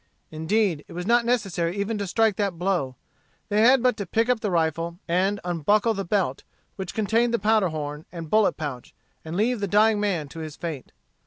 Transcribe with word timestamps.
Indeed, 0.31 0.83
it 0.87 0.93
was 0.93 1.05
not 1.05 1.25
necessary 1.25 1.77
even 1.77 1.99
to 1.99 2.07
strike 2.07 2.35
that 2.37 2.57
blow. 2.57 2.95
They 3.49 3.61
had 3.61 3.83
but 3.83 3.95
to 3.97 4.07
pick 4.07 4.29
up 4.29 4.39
the 4.39 4.49
rifle, 4.49 4.97
and 5.07 5.39
unbuckle 5.43 5.93
the 5.93 6.03
belt 6.03 6.41
which 6.75 6.95
contained 6.95 7.35
the 7.35 7.37
powder 7.37 7.69
horn 7.69 8.05
and 8.11 8.27
bullet 8.27 8.57
pouch, 8.57 8.95
and 9.23 9.37
leave 9.37 9.59
the 9.59 9.67
dying 9.67 9.99
man 9.99 10.27
to 10.29 10.39
his 10.39 10.55
fate. 10.55 10.91